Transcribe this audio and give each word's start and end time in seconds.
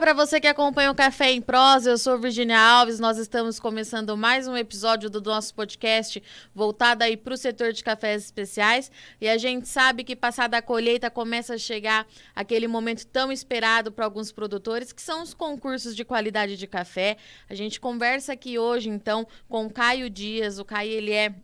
para 0.00 0.14
você 0.14 0.40
que 0.40 0.46
acompanha 0.46 0.90
o 0.90 0.94
Café 0.94 1.30
em 1.30 1.42
Prosa. 1.42 1.90
Eu 1.90 1.98
sou 1.98 2.18
Virginia 2.18 2.58
Alves. 2.58 2.98
Nós 2.98 3.18
estamos 3.18 3.60
começando 3.60 4.16
mais 4.16 4.48
um 4.48 4.56
episódio 4.56 5.10
do 5.10 5.20
nosso 5.20 5.54
podcast 5.54 6.22
voltado 6.54 7.04
aí 7.04 7.18
para 7.18 7.34
o 7.34 7.36
setor 7.36 7.70
de 7.74 7.84
cafés 7.84 8.24
especiais. 8.24 8.90
E 9.20 9.28
a 9.28 9.36
gente 9.36 9.68
sabe 9.68 10.02
que 10.02 10.16
passada 10.16 10.56
a 10.56 10.62
colheita 10.62 11.10
começa 11.10 11.54
a 11.54 11.58
chegar 11.58 12.06
aquele 12.34 12.66
momento 12.66 13.06
tão 13.08 13.30
esperado 13.30 13.92
para 13.92 14.06
alguns 14.06 14.32
produtores, 14.32 14.90
que 14.90 15.02
são 15.02 15.22
os 15.22 15.34
concursos 15.34 15.94
de 15.94 16.02
qualidade 16.02 16.56
de 16.56 16.66
café. 16.66 17.18
A 17.46 17.54
gente 17.54 17.78
conversa 17.78 18.32
aqui 18.32 18.58
hoje 18.58 18.88
então 18.88 19.28
com 19.50 19.66
o 19.66 19.70
Caio 19.70 20.08
Dias. 20.08 20.58
O 20.58 20.64
Caio 20.64 20.92
ele 20.92 21.12
é 21.12 21.34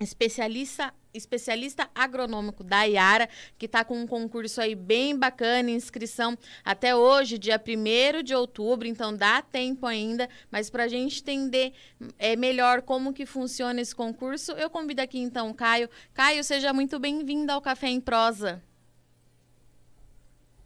especialista 0.00 0.92
especialista 1.14 1.88
agronômico 1.94 2.62
da 2.62 2.84
Iara, 2.84 3.28
que 3.58 3.66
está 3.66 3.84
com 3.84 4.00
um 4.00 4.06
concurso 4.06 4.60
aí 4.60 4.74
bem 4.74 5.18
bacana, 5.18 5.70
inscrição 5.70 6.36
até 6.64 6.94
hoje, 6.94 7.38
dia 7.38 7.60
1 7.60 8.22
de 8.22 8.34
outubro, 8.34 8.86
então 8.86 9.16
dá 9.16 9.42
tempo 9.42 9.86
ainda, 9.86 10.28
mas 10.50 10.70
para 10.70 10.84
a 10.84 10.88
gente 10.88 11.20
entender 11.20 11.72
é, 12.18 12.36
melhor 12.36 12.82
como 12.82 13.12
que 13.12 13.26
funciona 13.26 13.80
esse 13.80 13.94
concurso, 13.94 14.52
eu 14.52 14.70
convido 14.70 15.02
aqui 15.02 15.18
então 15.18 15.50
o 15.50 15.54
Caio. 15.54 15.88
Caio, 16.14 16.42
seja 16.44 16.72
muito 16.72 16.98
bem-vindo 16.98 17.50
ao 17.50 17.60
Café 17.60 17.88
em 17.88 18.00
Prosa. 18.00 18.62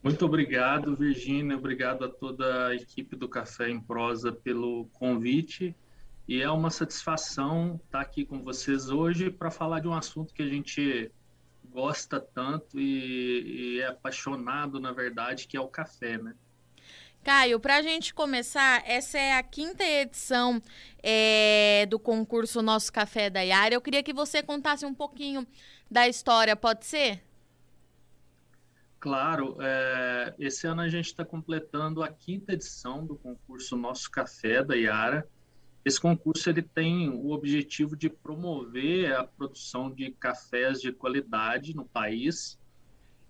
Muito 0.03 0.25
obrigado, 0.27 0.97
Virgínia, 0.97 1.57
obrigado 1.57 2.05
a 2.05 2.09
toda 2.09 2.67
a 2.67 2.75
equipe 2.75 3.15
do 3.15 3.29
Café 3.29 3.71
em 3.71 3.81
Prosa 3.81 4.33
pelo 4.33 4.87
convite 4.93 5.77
e 6.33 6.41
é 6.41 6.51
uma 6.51 6.71
satisfação 6.71 7.79
estar 7.85 8.01
aqui 8.01 8.25
com 8.25 8.43
vocês 8.43 8.89
hoje 8.89 9.31
para 9.31 9.51
falar 9.51 9.81
de 9.81 9.87
um 9.87 9.93
assunto 9.93 10.33
que 10.33 10.43
a 10.43 10.49
gente 10.49 11.13
gosta 11.63 12.19
tanto 12.19 12.81
e, 12.81 13.75
e, 13.77 13.81
é 13.81 13.89
apaixonado, 13.89 14.81
na 14.81 14.93
verdade, 14.93 15.47
que 15.47 15.59
é 15.59 15.61
o 15.61 15.69
café, 15.69 16.17
né? 16.17 16.35
Caio, 17.23 17.61
para 17.61 17.77
a 17.77 17.83
gente 17.83 18.15
começar, 18.15 18.83
essa 18.87 19.19
é 19.19 19.35
a 19.35 19.43
quinta 19.43 19.85
edição 19.85 20.63
é, 21.03 21.85
do 21.91 21.99
concurso 21.99 22.63
Nosso 22.63 22.91
Café 22.91 23.29
da 23.29 23.45
Iara. 23.45 23.75
Eu 23.75 23.83
queria 23.83 24.03
que 24.03 24.15
você 24.15 24.43
contasse 24.43 24.87
um 24.87 24.95
pouquinho 24.95 25.47
da 25.91 26.09
história, 26.09 26.57
pode 26.57 26.87
ser? 26.87 27.23
Claro, 28.99 29.59
é, 29.61 30.35
esse 30.39 30.67
ano 30.67 30.81
a 30.81 30.89
gente 30.89 31.09
está 31.09 31.27
completando 31.27 32.03
a 32.03 32.09
quinta 32.09 32.55
edição 32.55 33.05
do 33.05 33.17
concurso 33.17 33.77
Nosso 33.77 34.11
Café 34.11 34.65
da 34.65 34.75
Iara. 34.75 35.29
Esse 35.85 36.01
concurso 36.01 36.49
ele 36.49 36.63
tem 36.63 37.09
o 37.09 37.31
objetivo 37.31 37.97
de 37.97 38.09
promover 38.09 39.15
a 39.15 39.25
produção 39.25 39.91
de 39.91 40.11
cafés 40.13 40.81
de 40.81 40.93
qualidade 40.93 41.75
no 41.75 41.85
país 41.85 42.59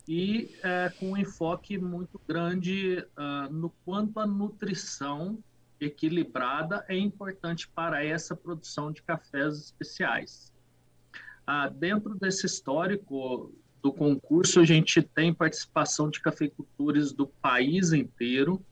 e 0.06 0.50
é, 0.62 0.90
com 0.98 1.12
um 1.12 1.16
enfoque 1.16 1.78
muito 1.78 2.20
grande 2.26 3.06
uh, 3.16 3.52
no 3.52 3.70
quanto 3.84 4.18
a 4.18 4.26
nutrição 4.26 5.38
equilibrada 5.80 6.84
é 6.88 6.96
importante 6.96 7.68
para 7.68 8.04
essa 8.04 8.36
produção 8.36 8.92
de 8.92 9.02
cafés 9.02 9.58
especiais. 9.58 10.52
Uh, 11.48 11.72
dentro 11.74 12.14
desse 12.14 12.46
histórico 12.46 13.52
do 13.82 13.92
concurso, 13.92 14.60
a 14.60 14.64
gente 14.64 15.02
tem 15.02 15.34
participação 15.34 16.08
de 16.08 16.20
cafeicultores 16.20 17.12
do 17.12 17.26
país 17.26 17.92
inteiro, 17.92 18.64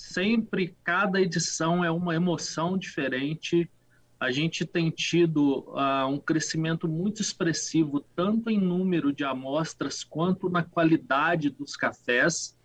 sempre 0.00 0.74
cada 0.82 1.20
edição 1.20 1.84
é 1.84 1.90
uma 1.90 2.14
emoção 2.14 2.78
diferente. 2.78 3.70
A 4.18 4.30
gente 4.30 4.64
tem 4.64 4.90
tido 4.90 5.60
uh, 5.68 6.06
um 6.08 6.18
crescimento 6.18 6.88
muito 6.88 7.20
expressivo, 7.20 8.00
tanto 8.16 8.50
em 8.50 8.58
número 8.58 9.12
de 9.12 9.24
amostras 9.24 10.02
quanto 10.02 10.48
na 10.48 10.62
qualidade 10.62 11.50
dos 11.50 11.76
cafés. 11.76 12.56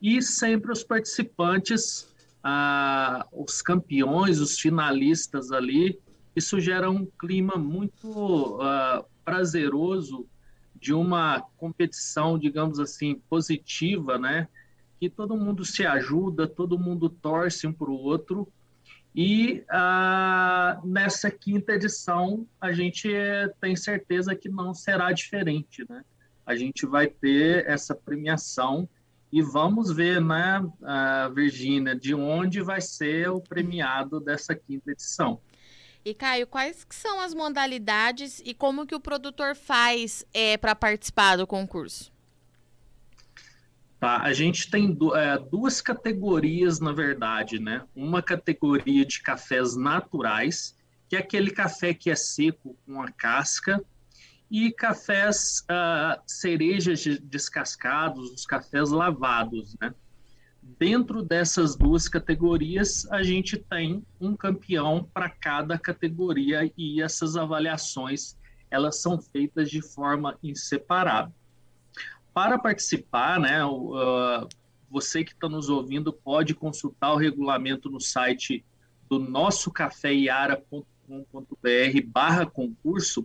E 0.00 0.20
sempre 0.22 0.72
os 0.72 0.82
participantes, 0.82 2.08
uh, 2.44 3.24
os 3.32 3.60
campeões, 3.62 4.40
os 4.40 4.58
finalistas 4.58 5.52
ali, 5.52 5.98
isso 6.34 6.58
gera 6.60 6.90
um 6.90 7.06
clima 7.06 7.56
muito 7.56 8.56
uh, 8.56 9.04
prazeroso 9.24 10.26
de 10.74 10.92
uma 10.92 11.40
competição, 11.56 12.38
digamos 12.38 12.80
assim, 12.80 13.14
positiva, 13.28 14.18
né? 14.18 14.48
Que 15.04 15.10
todo 15.10 15.36
mundo 15.36 15.66
se 15.66 15.84
ajuda, 15.84 16.46
todo 16.46 16.78
mundo 16.78 17.10
torce 17.10 17.66
um 17.66 17.72
para 17.72 17.90
o 17.90 17.94
outro. 17.94 18.48
E 19.14 19.62
ah, 19.70 20.80
nessa 20.82 21.30
quinta 21.30 21.72
edição, 21.72 22.46
a 22.58 22.72
gente 22.72 23.08
tem 23.60 23.76
certeza 23.76 24.34
que 24.34 24.48
não 24.48 24.72
será 24.72 25.12
diferente, 25.12 25.84
né? 25.88 26.02
A 26.46 26.56
gente 26.56 26.86
vai 26.86 27.06
ter 27.06 27.66
essa 27.66 27.94
premiação 27.94 28.88
e 29.30 29.42
vamos 29.42 29.94
ver, 29.94 30.20
né, 30.20 30.64
Virgínia, 31.34 31.94
de 31.94 32.14
onde 32.14 32.62
vai 32.62 32.80
ser 32.80 33.28
o 33.30 33.40
premiado 33.40 34.20
dessa 34.20 34.54
quinta 34.54 34.90
edição. 34.90 35.40
E 36.04 36.14
Caio, 36.14 36.46
quais 36.46 36.86
são 36.90 37.20
as 37.20 37.34
modalidades 37.34 38.40
e 38.44 38.54
como 38.54 38.86
que 38.86 38.94
o 38.94 39.00
produtor 39.00 39.56
faz 39.56 40.24
é, 40.32 40.56
para 40.56 40.74
participar 40.74 41.36
do 41.36 41.46
concurso? 41.46 42.13
Tá? 44.04 44.20
A 44.20 44.34
gente 44.34 44.70
tem 44.70 44.94
é, 45.14 45.38
duas 45.38 45.80
categorias, 45.80 46.78
na 46.78 46.92
verdade, 46.92 47.58
né? 47.58 47.86
Uma 47.96 48.20
categoria 48.20 49.02
de 49.02 49.22
cafés 49.22 49.76
naturais, 49.76 50.76
que 51.08 51.16
é 51.16 51.20
aquele 51.20 51.50
café 51.50 51.94
que 51.94 52.10
é 52.10 52.14
seco 52.14 52.76
com 52.84 53.00
a 53.00 53.10
casca, 53.10 53.82
e 54.50 54.70
cafés 54.70 55.64
uh, 55.70 56.20
cerejas 56.26 57.02
descascados, 57.22 58.30
os 58.30 58.44
cafés 58.44 58.90
lavados, 58.90 59.74
né? 59.80 59.94
Dentro 60.78 61.22
dessas 61.22 61.74
duas 61.74 62.06
categorias, 62.06 63.10
a 63.10 63.22
gente 63.22 63.56
tem 63.56 64.04
um 64.20 64.36
campeão 64.36 65.08
para 65.14 65.30
cada 65.30 65.78
categoria 65.78 66.70
e 66.76 67.00
essas 67.00 67.38
avaliações 67.38 68.36
elas 68.70 69.00
são 69.00 69.18
feitas 69.18 69.70
de 69.70 69.80
forma 69.80 70.38
inseparável. 70.42 71.32
Para 72.34 72.58
participar, 72.58 73.38
né, 73.38 73.64
uh, 73.64 74.48
você 74.90 75.24
que 75.24 75.32
está 75.32 75.48
nos 75.48 75.68
ouvindo 75.68 76.12
pode 76.12 76.52
consultar 76.52 77.12
o 77.12 77.16
regulamento 77.16 77.88
no 77.88 78.00
site 78.00 78.64
do 79.08 79.20
nosso 79.20 79.70
caféiara.com.br 79.70 80.86
barra 82.06 82.44
concurso, 82.44 83.24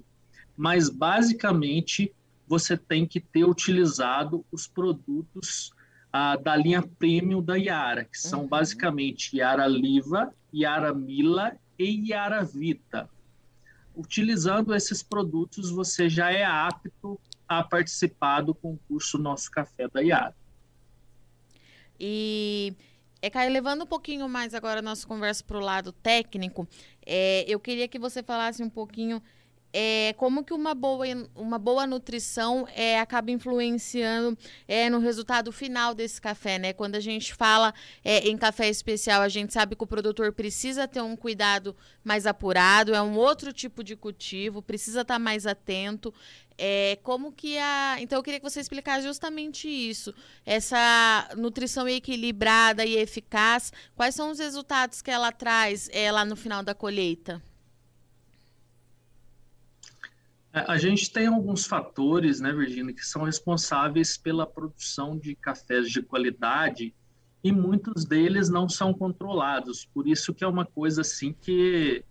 mas 0.55 0.89
basicamente 0.89 2.13
você 2.47 2.77
tem 2.77 3.07
que 3.07 3.19
ter 3.19 3.45
utilizado 3.45 4.45
os 4.51 4.67
produtos 4.67 5.71
uh, 6.13 6.41
da 6.43 6.55
linha 6.55 6.83
premium 6.83 7.41
da 7.41 7.57
Iara, 7.57 8.05
que 8.05 8.17
são 8.17 8.41
uhum. 8.41 8.47
basicamente 8.47 9.37
Iara 9.37 9.67
Liva, 9.67 10.31
Iara 10.53 10.93
Mila 10.93 11.57
e 11.79 12.09
Iara 12.09 12.43
Vita. 12.43 13.09
Utilizando 13.95 14.73
esses 14.75 15.01
produtos, 15.01 15.71
você 15.71 16.07
já 16.07 16.31
é 16.31 16.45
apto 16.45 17.19
a 17.49 17.63
participar 17.63 18.41
do 18.41 18.53
concurso 18.53 19.17
Nosso 19.17 19.49
Café 19.49 19.87
da 19.87 20.01
Iara. 20.01 20.35
E 21.99 22.75
é, 23.21 23.29
Caio, 23.29 23.51
levando 23.51 23.81
um 23.81 23.87
pouquinho 23.87 24.29
mais 24.29 24.53
agora 24.53 24.79
a 24.79 24.83
nossa 24.83 25.05
conversa 25.05 25.43
para 25.43 25.57
o 25.57 25.59
lado 25.59 25.91
técnico, 25.91 26.67
é, 27.05 27.43
eu 27.47 27.59
queria 27.59 27.87
que 27.87 27.97
você 27.97 28.21
falasse 28.21 28.63
um 28.63 28.69
pouquinho 28.69 29.21
é, 29.71 30.13
como 30.17 30.43
que 30.43 30.53
uma 30.53 30.73
boa, 30.73 31.05
uma 31.35 31.59
boa 31.59 31.85
nutrição 31.85 32.67
é, 32.75 32.99
acaba 32.99 33.29
influenciando 33.31 34.37
é, 34.67 34.89
no 34.89 34.99
resultado 34.99 35.51
final 35.51 35.93
desse 35.93 36.19
café, 36.19 36.57
né? 36.57 36.73
Quando 36.73 36.95
a 36.95 36.99
gente 36.99 37.33
fala 37.33 37.73
é, 38.03 38.27
em 38.27 38.37
café 38.37 38.67
especial, 38.67 39.21
a 39.21 39.29
gente 39.29 39.53
sabe 39.53 39.75
que 39.75 39.83
o 39.83 39.87
produtor 39.87 40.31
precisa 40.33 40.87
ter 40.87 41.01
um 41.01 41.15
cuidado 41.15 41.75
mais 42.03 42.25
apurado, 42.25 42.95
é 42.95 43.01
um 43.01 43.15
outro 43.15 43.53
tipo 43.53 43.83
de 43.83 43.95
cultivo, 43.95 44.61
precisa 44.61 45.01
estar 45.01 45.19
mais 45.19 45.45
atento. 45.45 46.13
É, 46.57 46.97
como 47.03 47.31
que 47.31 47.57
a. 47.57 47.97
Então 47.99 48.19
eu 48.19 48.23
queria 48.23 48.39
que 48.39 48.49
você 48.49 48.59
explicasse 48.59 49.05
justamente 49.07 49.69
isso. 49.69 50.13
Essa 50.45 51.29
nutrição 51.37 51.87
equilibrada 51.87 52.83
e 52.85 52.97
eficaz, 52.97 53.71
quais 53.95 54.13
são 54.13 54.31
os 54.31 54.39
resultados 54.39 55.01
que 55.01 55.09
ela 55.09 55.31
traz 55.31 55.89
é, 55.93 56.11
lá 56.11 56.25
no 56.25 56.35
final 56.35 56.61
da 56.61 56.75
colheita? 56.75 57.41
É, 60.48 60.48
a 60.67 60.77
gente 60.77 61.11
tem 61.11 61.27
alguns 61.27 61.65
fatores, 61.65 62.39
né, 62.39 62.51
Virginia, 62.51 62.93
que 62.93 63.05
são 63.05 63.23
responsáveis 63.23 64.17
pela 64.17 64.45
produção 64.45 65.17
de 65.17 65.35
cafés 65.35 65.89
de 65.89 66.01
qualidade 66.01 66.93
e 67.43 67.51
muitos 67.51 68.05
deles 68.05 68.49
não 68.49 68.67
são 68.67 68.93
controlados. 68.93 69.85
Por 69.85 70.07
isso 70.07 70.33
que 70.33 70.43
é 70.43 70.47
uma 70.47 70.65
coisa 70.65 71.01
assim 71.01 71.33
que, 71.33 72.03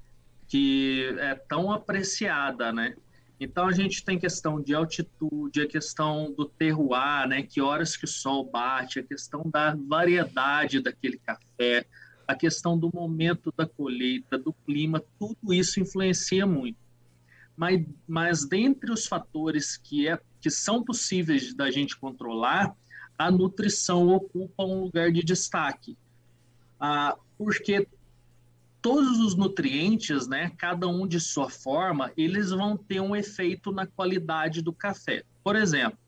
que 0.46 1.14
é 1.18 1.34
tão 1.34 1.70
apreciada, 1.72 2.72
né? 2.72 2.96
Então 3.40 3.68
a 3.68 3.72
gente 3.72 4.04
tem 4.04 4.18
questão 4.18 4.60
de 4.60 4.74
altitude, 4.74 5.62
a 5.62 5.68
questão 5.68 6.32
do 6.32 6.44
terroir, 6.44 7.28
né? 7.28 7.42
Que 7.42 7.60
horas 7.60 7.96
que 7.96 8.04
o 8.04 8.08
sol 8.08 8.44
bate, 8.50 8.98
a 8.98 9.02
questão 9.02 9.42
da 9.52 9.76
variedade 9.76 10.80
daquele 10.80 11.18
café, 11.18 11.86
a 12.26 12.34
questão 12.34 12.78
do 12.78 12.90
momento 12.92 13.52
da 13.56 13.66
colheita, 13.66 14.36
do 14.36 14.52
clima, 14.52 15.02
tudo 15.18 15.52
isso 15.52 15.78
influencia 15.78 16.46
muito 16.46 16.87
mas, 17.58 17.84
mas 18.06 18.44
dentre 18.44 18.92
os 18.92 19.04
fatores 19.08 19.76
que, 19.76 20.06
é, 20.06 20.16
que 20.40 20.48
são 20.48 20.84
possíveis 20.84 21.52
da 21.52 21.72
gente 21.72 21.98
controlar, 21.98 22.72
a 23.18 23.32
nutrição 23.32 24.06
ocupa 24.10 24.62
um 24.62 24.84
lugar 24.84 25.10
de 25.10 25.24
destaque. 25.24 25.98
Ah, 26.78 27.16
porque 27.36 27.88
todos 28.80 29.18
os 29.18 29.34
nutrientes, 29.34 30.28
né, 30.28 30.52
cada 30.56 30.86
um 30.86 31.04
de 31.04 31.18
sua 31.18 31.50
forma, 31.50 32.12
eles 32.16 32.50
vão 32.50 32.76
ter 32.76 33.00
um 33.00 33.16
efeito 33.16 33.72
na 33.72 33.88
qualidade 33.88 34.62
do 34.62 34.72
café. 34.72 35.24
Por 35.42 35.56
exemplo, 35.56 35.98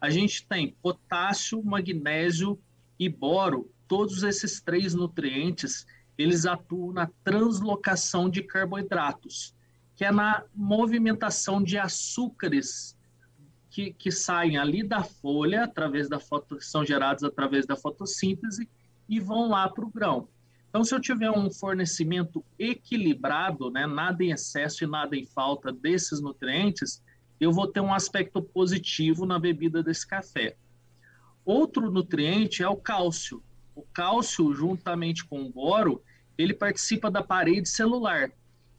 a 0.00 0.08
gente 0.08 0.46
tem 0.46 0.74
potássio, 0.80 1.62
magnésio 1.62 2.58
e 2.98 3.10
boro, 3.10 3.70
todos 3.86 4.22
esses 4.22 4.58
três 4.62 4.94
nutrientes, 4.94 5.86
eles 6.16 6.46
atuam 6.46 6.94
na 6.94 7.10
translocação 7.22 8.30
de 8.30 8.42
carboidratos, 8.42 9.54
que 9.98 10.04
é 10.04 10.12
na 10.12 10.44
movimentação 10.54 11.60
de 11.60 11.76
açúcares 11.76 12.96
que, 13.68 13.92
que 13.92 14.12
saem 14.12 14.56
ali 14.56 14.84
da 14.84 15.02
folha, 15.02 15.64
através 15.64 16.08
da 16.08 16.20
foto, 16.20 16.60
são 16.60 16.86
gerados 16.86 17.24
através 17.24 17.66
da 17.66 17.74
fotossíntese 17.74 18.68
e 19.08 19.18
vão 19.18 19.48
lá 19.48 19.68
para 19.68 19.84
o 19.84 19.90
grão. 19.90 20.28
Então, 20.68 20.84
se 20.84 20.94
eu 20.94 21.00
tiver 21.00 21.32
um 21.32 21.50
fornecimento 21.50 22.44
equilibrado, 22.56 23.72
né, 23.72 23.88
nada 23.88 24.22
em 24.22 24.30
excesso 24.30 24.84
e 24.84 24.86
nada 24.86 25.16
em 25.16 25.26
falta 25.26 25.72
desses 25.72 26.20
nutrientes, 26.20 27.02
eu 27.40 27.50
vou 27.50 27.66
ter 27.66 27.80
um 27.80 27.92
aspecto 27.92 28.40
positivo 28.40 29.26
na 29.26 29.36
bebida 29.36 29.82
desse 29.82 30.06
café. 30.06 30.56
Outro 31.44 31.90
nutriente 31.90 32.62
é 32.62 32.68
o 32.68 32.76
cálcio. 32.76 33.42
O 33.74 33.82
cálcio, 33.82 34.54
juntamente 34.54 35.24
com 35.24 35.42
o 35.42 35.50
boro, 35.50 36.00
ele 36.38 36.54
participa 36.54 37.10
da 37.10 37.20
parede 37.20 37.68
celular. 37.68 38.30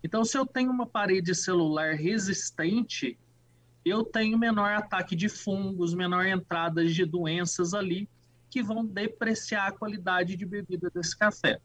Então, 0.03 0.23
se 0.23 0.37
eu 0.37 0.45
tenho 0.45 0.71
uma 0.71 0.85
parede 0.85 1.35
celular 1.35 1.95
resistente, 1.95 3.17
eu 3.83 4.03
tenho 4.03 4.37
menor 4.37 4.73
ataque 4.73 5.15
de 5.15 5.27
fungos, 5.27 5.93
menor 5.93 6.25
entrada 6.25 6.85
de 6.85 7.05
doenças 7.05 7.73
ali, 7.73 8.07
que 8.49 8.63
vão 8.63 8.85
depreciar 8.85 9.67
a 9.67 9.71
qualidade 9.71 10.35
de 10.35 10.45
bebida 10.45 10.89
desse 10.89 11.17
café. 11.17 11.59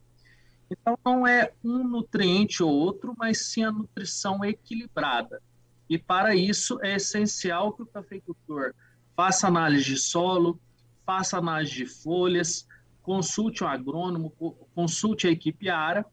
Então, 0.71 0.99
não 1.05 1.27
é 1.27 1.53
um 1.63 1.85
nutriente 1.85 2.63
ou 2.63 2.71
outro, 2.71 3.15
mas 3.17 3.47
sim 3.47 3.63
a 3.63 3.71
nutrição 3.71 4.45
equilibrada. 4.45 5.41
E 5.89 5.99
para 5.99 6.35
isso 6.35 6.79
é 6.83 6.97
essencial 6.97 7.73
que 7.73 7.83
o 7.83 7.87
cafeicultor 7.87 8.75
faça 9.15 9.47
análise 9.47 9.85
de 9.85 9.97
solo, 9.97 10.59
faça 11.07 11.39
análise 11.39 11.73
de 11.73 11.87
folhas, 11.87 12.67
consulte 13.03 13.63
o 13.63 13.67
agrônomo, 13.67 14.31
consulte 14.75 15.27
a 15.27 15.31
equipe 15.31 15.69
ARA 15.69 16.05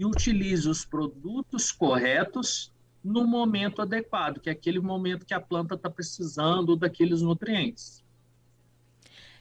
e 0.00 0.06
utilize 0.06 0.66
os 0.66 0.82
produtos 0.82 1.70
corretos 1.70 2.72
no 3.04 3.26
momento 3.26 3.82
adequado, 3.82 4.40
que 4.40 4.48
é 4.48 4.52
aquele 4.52 4.80
momento 4.80 5.26
que 5.26 5.34
a 5.34 5.40
planta 5.40 5.74
está 5.74 5.90
precisando 5.90 6.74
daqueles 6.74 7.20
nutrientes. 7.20 8.02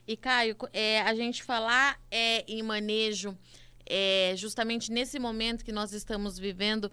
E 0.05 0.17
Caio, 0.17 0.57
é, 0.73 1.01
a 1.03 1.15
gente 1.15 1.43
falar 1.43 1.97
é, 2.11 2.43
em 2.45 2.61
manejo, 2.61 3.37
é, 3.85 4.33
justamente 4.35 4.91
nesse 4.91 5.17
momento 5.17 5.63
que 5.63 5.71
nós 5.71 5.93
estamos 5.93 6.37
vivendo, 6.37 6.91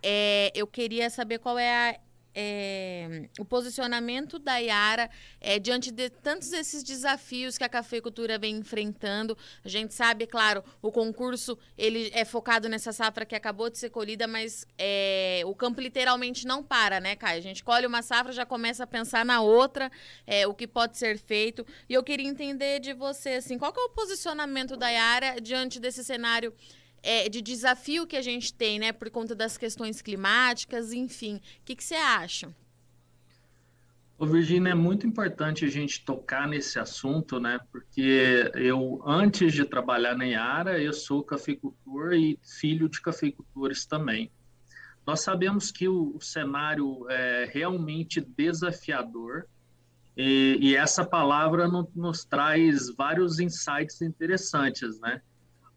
é, 0.00 0.52
eu 0.54 0.66
queria 0.68 1.10
saber 1.10 1.40
qual 1.40 1.58
é 1.58 1.90
a 1.90 2.00
é, 2.40 3.28
o 3.36 3.44
posicionamento 3.44 4.38
da 4.38 4.58
Iara 4.58 5.10
é, 5.40 5.58
diante 5.58 5.90
de 5.90 6.08
tantos 6.08 6.52
esses 6.52 6.84
desafios 6.84 7.58
que 7.58 7.64
a 7.64 7.68
cafeicultura 7.68 8.38
vem 8.38 8.58
enfrentando. 8.58 9.36
A 9.64 9.68
gente 9.68 9.92
sabe, 9.92 10.24
claro, 10.24 10.62
o 10.80 10.92
concurso 10.92 11.58
ele 11.76 12.12
é 12.14 12.24
focado 12.24 12.68
nessa 12.68 12.92
safra 12.92 13.26
que 13.26 13.34
acabou 13.34 13.68
de 13.68 13.76
ser 13.76 13.90
colhida, 13.90 14.28
mas 14.28 14.64
é, 14.78 15.42
o 15.46 15.52
campo 15.52 15.80
literalmente 15.80 16.46
não 16.46 16.62
para, 16.62 17.00
né, 17.00 17.16
Caio? 17.16 17.38
A 17.38 17.42
gente 17.42 17.64
colhe 17.64 17.88
uma 17.88 18.02
safra, 18.02 18.32
já 18.32 18.46
começa 18.46 18.84
a 18.84 18.86
pensar 18.86 19.24
na 19.24 19.40
outra, 19.40 19.90
é, 20.24 20.46
o 20.46 20.54
que 20.54 20.68
pode 20.68 20.96
ser 20.96 21.18
feito. 21.18 21.66
E 21.88 21.94
eu 21.94 22.04
queria 22.04 22.28
entender 22.28 22.78
de 22.78 22.92
você, 22.92 23.30
assim, 23.30 23.58
qual 23.58 23.74
é 23.76 23.80
o 23.80 23.88
posicionamento 23.88 24.76
da 24.76 24.88
Iara 24.88 25.40
diante 25.40 25.80
desse 25.80 26.04
cenário 26.04 26.54
é, 27.02 27.28
de 27.28 27.40
desafio 27.40 28.06
que 28.06 28.16
a 28.16 28.22
gente 28.22 28.52
tem, 28.52 28.78
né, 28.78 28.92
por 28.92 29.10
conta 29.10 29.34
das 29.34 29.56
questões 29.56 30.02
climáticas, 30.02 30.92
enfim. 30.92 31.36
O 31.36 31.40
que, 31.64 31.82
você 31.82 31.94
acha? 31.94 32.54
Ô, 34.18 34.26
Virginia, 34.26 34.72
é 34.72 34.74
muito 34.74 35.06
importante 35.06 35.64
a 35.64 35.68
gente 35.68 36.04
tocar 36.04 36.48
nesse 36.48 36.78
assunto, 36.78 37.38
né? 37.38 37.60
Porque 37.70 38.50
eu, 38.54 39.00
antes 39.06 39.52
de 39.52 39.64
trabalhar 39.64 40.16
na 40.16 40.26
Iara, 40.26 40.80
eu 40.80 40.92
sou 40.92 41.22
cafeicultor 41.22 42.14
e 42.14 42.38
filho 42.42 42.88
de 42.88 43.00
cafeicultores 43.00 43.86
também. 43.86 44.30
Nós 45.06 45.20
sabemos 45.20 45.70
que 45.70 45.88
o, 45.88 46.16
o 46.16 46.20
cenário 46.20 47.08
é 47.08 47.48
realmente 47.52 48.20
desafiador 48.20 49.46
e, 50.16 50.58
e 50.60 50.76
essa 50.76 51.04
palavra 51.04 51.68
no, 51.68 51.88
nos 51.94 52.24
traz 52.24 52.92
vários 52.94 53.38
insights 53.38 54.02
interessantes, 54.02 54.98
né? 54.98 55.22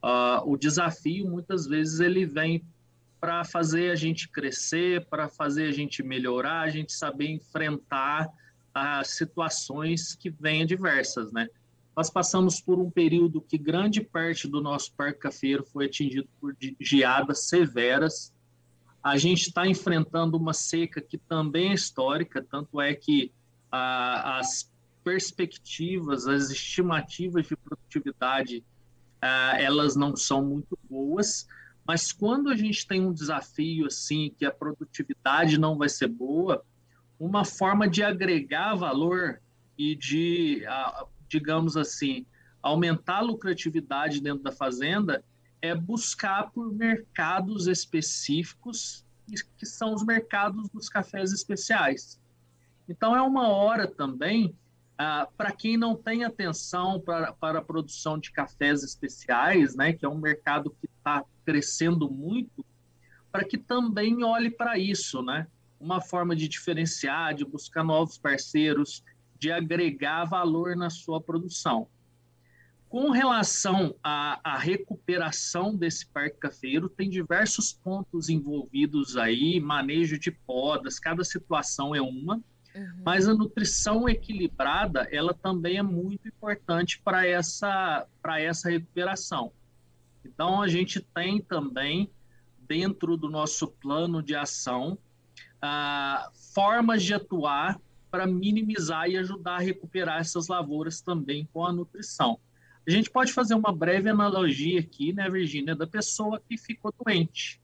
Uh, 0.03 0.51
o 0.51 0.57
desafio 0.57 1.30
muitas 1.30 1.68
vezes 1.68 2.00
ele 2.00 2.25
vem 2.25 2.63
para 3.19 3.44
fazer 3.44 3.92
a 3.92 3.95
gente 3.95 4.27
crescer, 4.27 5.06
para 5.06 5.30
fazer 5.30 5.68
a 5.68 5.71
gente 5.71 6.01
melhorar, 6.01 6.62
a 6.62 6.69
gente 6.69 6.92
saber 6.92 7.30
enfrentar 7.30 8.27
as 8.74 9.09
situações 9.09 10.15
que 10.15 10.30
vêm 10.30 10.65
diversas, 10.65 11.31
né? 11.31 11.48
Nós 11.95 12.09
passamos 12.09 12.59
por 12.59 12.80
um 12.80 12.89
período 12.89 13.42
que 13.42 13.57
grande 13.57 14.01
parte 14.01 14.48
do 14.48 14.62
nosso 14.62 14.94
parque 14.94 15.19
cafeiro 15.19 15.63
foi 15.63 15.86
atingido 15.86 16.27
por 16.39 16.56
geadas 16.80 17.50
severas. 17.50 18.33
A 19.03 19.18
gente 19.18 19.48
está 19.48 19.68
enfrentando 19.68 20.38
uma 20.38 20.53
seca 20.53 21.01
que 21.01 21.18
também 21.18 21.71
é 21.71 21.74
histórica, 21.74 22.42
tanto 22.42 22.80
é 22.80 22.94
que 22.95 23.31
ah, 23.71 24.39
as 24.39 24.71
perspectivas, 25.03 26.27
as 26.27 26.50
estimativas 26.50 27.45
de 27.45 27.56
produtividade 27.56 28.63
uh, 29.23 29.56
elas 29.57 29.95
não 29.95 30.15
são 30.15 30.44
muito 30.44 30.77
boas, 30.89 31.47
mas 31.85 32.12
quando 32.12 32.50
a 32.50 32.56
gente 32.56 32.88
tem 32.88 33.06
um 33.06 33.13
desafio 33.13 33.88
assim, 33.88 34.33
que 34.38 34.45
a 34.45 34.51
produtividade 34.51 35.57
não 35.59 35.77
vai 35.77 35.89
ser 35.89 36.07
boa, 36.07 36.63
uma 37.19 37.45
forma 37.45 37.88
de 37.88 38.03
agregar 38.03 38.75
valor 38.75 39.41
e 39.77 39.95
de, 39.95 40.63
uh, 40.65 41.07
digamos 41.27 41.77
assim, 41.77 42.25
aumentar 42.62 43.18
a 43.18 43.21
lucratividade 43.21 44.21
dentro 44.21 44.44
da 44.44 44.51
fazenda 44.51 45.24
é 45.62 45.75
buscar 45.75 46.51
por 46.51 46.74
mercados 46.74 47.67
específicos, 47.67 49.06
que 49.57 49.65
são 49.65 49.94
os 49.94 50.03
mercados 50.03 50.67
dos 50.69 50.89
cafés 50.89 51.31
especiais. 51.31 52.19
Então, 52.89 53.15
é 53.15 53.21
uma 53.21 53.48
hora 53.48 53.88
também 53.88 54.55
ah, 55.03 55.27
para 55.36 55.51
quem 55.51 55.77
não 55.77 55.96
tem 55.96 56.24
atenção 56.24 57.00
para, 57.00 57.34
para 57.34 57.58
a 57.58 57.62
produção 57.63 58.20
de 58.20 58.31
cafés 58.31 58.84
especiais, 58.84 59.75
né, 59.75 59.93
que 59.93 60.05
é 60.05 60.10
um 60.10 60.20
mercado 60.20 60.70
que 60.79 60.86
está 60.86 61.25
crescendo 61.43 62.08
muito, 62.08 62.63
para 63.31 63.43
que 63.43 63.58
também 63.58 64.24
olhe 64.24 64.51
para 64.51 64.77
isso, 64.77 65.24
né? 65.24 65.48
Uma 65.79 66.01
forma 66.01 66.36
de 66.36 66.48
diferenciar, 66.48 67.34
de 67.34 67.43
buscar 67.43 67.84
novos 67.84 68.20
parceiros, 68.20 69.03
de 69.39 69.51
agregar 69.51 70.25
valor 70.25 70.75
na 70.75 70.91
sua 70.91 71.20
produção. 71.20 71.88
Com 72.88 73.10
relação 73.10 73.96
à, 74.03 74.39
à, 74.43 74.58
recuperação 74.60 75.75
desse 75.75 76.05
parque 76.05 76.38
cafeiro, 76.38 76.88
tem 76.88 77.10
diversos 77.10 77.74
pontos 77.74 78.29
envolvidos 78.29 79.17
aí, 79.17 79.60
manejo 79.60 80.20
de 80.20 80.29
podas, 80.29 81.00
cada 81.00 81.24
situação 81.24 81.96
é 81.96 82.01
uma, 82.01 82.39
Uhum. 82.75 83.01
Mas 83.05 83.27
a 83.27 83.33
nutrição 83.33 84.07
equilibrada, 84.07 85.07
ela 85.11 85.33
também 85.33 85.77
é 85.77 85.83
muito 85.83 86.27
importante 86.27 86.99
para 86.99 87.27
essa, 87.27 88.07
essa 88.37 88.69
recuperação. 88.69 89.51
Então, 90.23 90.61
a 90.61 90.67
gente 90.67 90.99
tem 90.99 91.41
também, 91.41 92.09
dentro 92.67 93.17
do 93.17 93.29
nosso 93.29 93.67
plano 93.67 94.21
de 94.21 94.35
ação, 94.35 94.97
ah, 95.61 96.29
formas 96.53 97.03
de 97.03 97.13
atuar 97.13 97.79
para 98.09 98.27
minimizar 98.27 99.09
e 99.09 99.17
ajudar 99.17 99.55
a 99.55 99.59
recuperar 99.59 100.19
essas 100.19 100.47
lavouras 100.47 101.01
também 101.01 101.47
com 101.53 101.65
a 101.65 101.71
nutrição. 101.71 102.39
A 102.85 102.91
gente 102.91 103.09
pode 103.09 103.31
fazer 103.31 103.53
uma 103.53 103.71
breve 103.71 104.09
analogia 104.09 104.79
aqui, 104.79 105.13
né, 105.13 105.29
Virgínia, 105.29 105.75
da 105.75 105.87
pessoa 105.87 106.41
que 106.47 106.57
ficou 106.57 106.93
doente. 107.03 107.61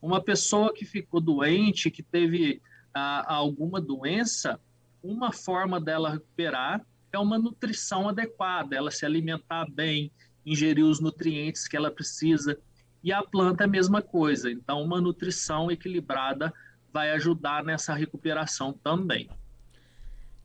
Uma 0.00 0.22
pessoa 0.22 0.72
que 0.72 0.84
ficou 0.84 1.20
doente, 1.20 1.90
que 1.90 2.02
teve 2.02 2.62
a, 2.94 3.34
alguma 3.34 3.80
doença, 3.80 4.60
uma 5.02 5.32
forma 5.32 5.80
dela 5.80 6.12
recuperar 6.12 6.84
é 7.12 7.18
uma 7.18 7.38
nutrição 7.38 8.08
adequada, 8.08 8.76
ela 8.76 8.90
se 8.90 9.04
alimentar 9.04 9.66
bem, 9.70 10.10
ingerir 10.44 10.84
os 10.84 11.00
nutrientes 11.00 11.68
que 11.68 11.76
ela 11.76 11.90
precisa. 11.90 12.58
E 13.02 13.12
a 13.12 13.22
planta 13.22 13.64
é 13.64 13.66
a 13.66 13.70
mesma 13.70 14.00
coisa. 14.00 14.50
Então, 14.50 14.82
uma 14.82 15.00
nutrição 15.00 15.70
equilibrada 15.70 16.52
vai 16.92 17.10
ajudar 17.12 17.62
nessa 17.62 17.94
recuperação 17.94 18.72
também. 18.72 19.28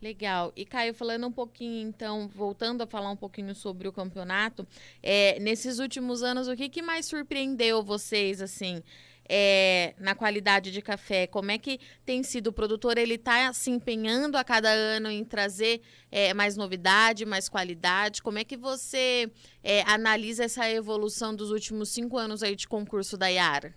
Legal. 0.02 0.54
E 0.56 0.66
Caio, 0.66 0.94
falando 0.94 1.28
um 1.28 1.32
pouquinho, 1.32 1.88
então, 1.88 2.28
voltando 2.28 2.82
a 2.82 2.88
falar 2.88 3.12
um 3.12 3.18
pouquinho 3.18 3.54
sobre 3.54 3.88
o 3.88 3.92
campeonato, 3.92 4.66
é, 5.04 5.40
nesses 5.40 5.80
últimos 5.80 6.24
anos, 6.24 6.48
o 6.48 6.56
que, 6.56 6.70
que 6.70 6.82
mais 6.82 7.06
surpreendeu 7.06 7.84
vocês, 7.84 8.42
assim? 8.42 8.82
É, 9.30 9.94
na 10.00 10.16
qualidade 10.16 10.72
de 10.72 10.82
café? 10.82 11.28
Como 11.28 11.52
é 11.52 11.58
que 11.60 11.80
tem 12.04 12.24
sido? 12.24 12.48
O 12.48 12.54
produtor 12.54 12.98
ele 12.98 13.14
está 13.14 13.54
se 13.54 13.70
empenhando 13.70 14.36
a 14.36 14.44
cada 14.44 14.70
ano 14.70 15.10
em 15.12 15.24
trazer 15.24 15.82
é, 16.12 16.34
mais 16.34 16.58
novidade, 16.58 17.26
mais 17.26 17.48
qualidade. 17.48 18.24
Como 18.24 18.40
é 18.40 18.44
que 18.44 18.58
você 18.58 19.32
é, 19.64 19.84
analisa 19.84 20.44
essa 20.44 20.68
evolução 20.70 21.36
dos 21.36 21.52
últimos 21.52 21.90
cinco 21.90 22.18
anos 22.18 22.42
aí 22.42 22.56
de 22.56 22.68
concurso 22.68 23.16
da 23.16 23.28
Iara? 23.28 23.76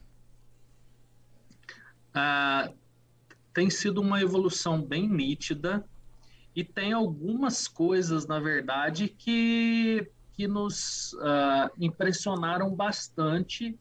Ah, 2.15 2.71
tem 3.53 3.69
sido 3.69 4.01
uma 4.01 4.23
evolução 4.23 4.81
bem 4.81 5.09
nítida 5.09 5.85
e 6.55 6.65
tem 6.65 6.93
algumas 6.93 7.69
coisas, 7.69 8.27
na 8.27 8.39
verdade, 8.39 9.09
que, 9.09 10.07
que 10.35 10.47
nos 10.47 11.15
uh, 11.15 11.71
impressionaram 11.79 12.75
bastante 12.75 13.79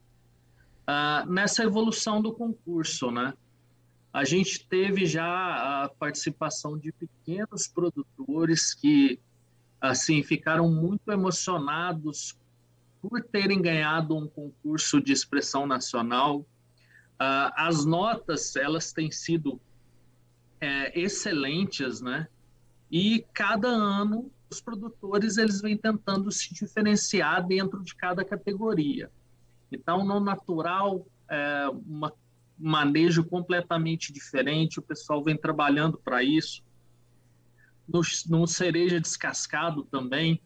uh, 0.92 1.32
nessa 1.32 1.64
evolução 1.64 2.22
do 2.22 2.34
concurso, 2.34 3.10
né? 3.10 3.34
A 4.14 4.26
gente 4.26 4.68
teve 4.68 5.06
já 5.06 5.84
a 5.84 5.90
participação 5.90 6.78
de 6.78 6.92
pequenos 6.92 7.66
produtores 7.68 8.74
que, 8.74 9.20
assim, 9.80 10.22
ficaram 10.22 10.70
muito 10.70 11.10
emocionados 11.12 12.38
por 13.02 13.24
terem 13.24 13.62
ganhado 13.62 14.18
um 14.18 14.28
concurso 14.28 15.02
de 15.02 15.14
expressão 15.14 15.66
nacional. 15.66 16.42
Uh, 16.42 17.52
as 17.56 17.86
notas, 17.86 18.56
elas 18.58 18.92
têm 18.92 19.10
sido 19.10 19.62
é, 20.60 21.00
excelentes, 21.00 22.02
né? 22.02 22.28
E 22.92 23.26
cada 23.34 23.70
ano 23.70 24.30
os 24.50 24.60
produtores 24.60 25.38
eles 25.38 25.62
vêm 25.62 25.78
tentando 25.78 26.30
se 26.30 26.54
diferenciar 26.54 27.48
dentro 27.48 27.82
de 27.82 27.96
cada 27.96 28.26
categoria. 28.26 29.10
Então, 29.72 30.06
no 30.06 30.20
natural, 30.20 31.06
é 31.30 31.70
um 31.70 32.02
manejo 32.58 33.24
completamente 33.24 34.12
diferente, 34.12 34.80
o 34.80 34.82
pessoal 34.82 35.24
vem 35.24 35.38
trabalhando 35.38 35.98
para 35.98 36.24
isso. 36.24 36.62
No, 37.88 38.02
no 38.28 38.48
cereja 38.48 39.00
descascado 39.00 39.84
também. 39.84 40.42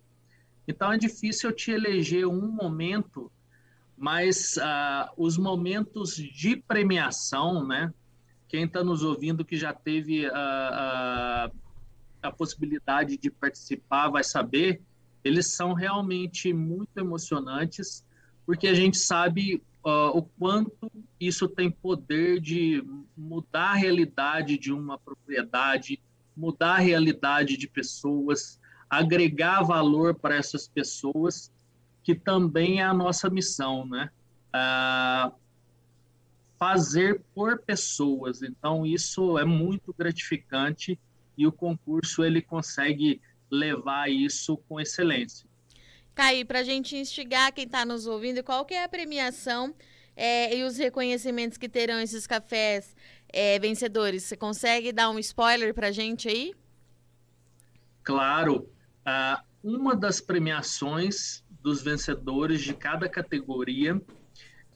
Então, 0.68 0.92
é 0.92 0.98
difícil 0.98 1.50
eu 1.50 1.56
te 1.56 1.72
eleger 1.72 2.26
um 2.26 2.48
momento, 2.52 3.32
mas 3.98 4.58
uh, 4.58 5.12
os 5.18 5.38
momentos 5.38 6.16
de 6.16 6.56
premiação, 6.56 7.66
né? 7.66 7.94
Quem 8.48 8.64
está 8.64 8.84
nos 8.84 9.04
ouvindo 9.04 9.44
que 9.44 9.58
já 9.58 9.74
teve 9.74 10.26
a, 10.28 11.52
a, 12.22 12.28
a 12.28 12.32
possibilidade 12.32 13.18
de 13.18 13.30
participar 13.30 14.10
vai 14.10 14.24
saber, 14.24 14.82
eles 15.24 15.48
são 15.48 15.74
realmente 15.74 16.54
muito 16.54 16.98
emocionantes, 16.98 18.06
porque 18.46 18.68
a 18.68 18.74
gente 18.74 18.98
sabe 18.98 19.62
uh, 19.84 20.18
o 20.18 20.24
quanto 20.24 20.92
isso 21.20 21.48
tem 21.48 21.70
poder 21.70 22.40
de 22.40 22.84
mudar 23.18 23.72
a 23.72 23.76
realidade 23.76 24.58
de 24.58 24.72
uma 24.72 24.98
propriedade, 24.98 26.02
mudar 26.36 26.76
a 26.76 26.80
realidade 26.80 27.58
de 27.58 27.68
pessoas, 27.68 28.60
agregar 28.90 29.64
valor 29.64 30.16
para 30.16 30.36
essas 30.36 30.68
pessoas, 30.68 31.52
que 32.04 32.14
também 32.14 32.82
é 32.82 32.84
a 32.84 32.94
nossa 32.94 33.30
missão, 33.30 33.86
né? 33.86 34.10
Uh, 34.54 35.34
fazer 36.58 37.22
por 37.34 37.60
pessoas. 37.60 38.42
Então 38.42 38.86
isso 38.86 39.38
é 39.38 39.46
muito 39.46 39.94
gratificante 39.98 41.00
e 41.38 41.46
o 41.46 41.52
concurso 41.52 42.24
ele 42.24 42.42
consegue 42.42 43.22
levar 43.52 44.10
isso 44.10 44.58
com 44.70 44.80
excelência. 44.80 45.48
Caí, 46.16 46.46
para 46.46 46.60
a 46.60 46.64
gente 46.64 46.96
instigar 46.96 47.54
quem 47.54 47.66
está 47.66 47.86
nos 47.86 48.08
ouvindo, 48.08 48.42
qual 48.42 48.66
que 48.66 48.74
é 48.74 48.86
a 48.86 48.88
premiação 48.88 49.76
é, 50.16 50.56
e 50.58 50.64
os 50.64 50.78
reconhecimentos 50.78 51.58
que 51.58 51.68
terão 51.68 52.00
esses 52.00 52.26
cafés 52.26 52.96
é, 53.28 53.60
vencedores? 53.60 54.24
Você 54.24 54.38
consegue 54.38 54.94
dar 54.94 55.10
um 55.10 55.20
spoiler 55.20 55.74
para 55.74 55.88
a 55.88 55.92
gente 55.92 56.30
aí? 56.30 56.56
Claro. 58.02 58.70
Uh, 59.06 59.44
uma 59.62 59.96
das 59.96 60.22
premiações 60.22 61.44
dos 61.62 61.82
vencedores 61.82 62.62
de 62.62 62.74
cada 62.74 63.10
categoria 63.10 64.02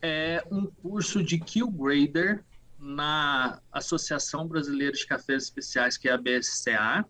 é 0.01 0.43
um 0.51 0.65
curso 0.65 1.23
de 1.23 1.39
Q-Grader 1.39 2.43
na 2.77 3.61
Associação 3.71 4.47
Brasileira 4.47 4.93
de 4.93 5.05
Cafés 5.05 5.43
Especiais, 5.43 5.97
que 5.97 6.09
é 6.09 6.11
a 6.11 6.17
BSCA. 6.17 7.05